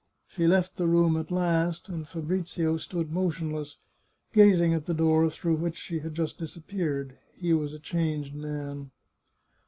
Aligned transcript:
She 0.27 0.47
left 0.47 0.77
the 0.77 0.87
room 0.87 1.15
at 1.15 1.29
last, 1.29 1.87
and 1.87 2.07
Fabrizio 2.07 2.77
stood 2.77 3.11
motionless, 3.11 3.77
gazing 4.33 4.73
at 4.73 4.87
the 4.87 4.95
door 4.95 5.29
through 5.29 5.57
which 5.57 5.77
she 5.77 5.99
had 5.99 6.15
just 6.15 6.39
disappeared. 6.39 7.19
He 7.35 7.53
was 7.53 7.71
a 7.71 7.79
changed 7.79 8.33
man. 8.33 8.89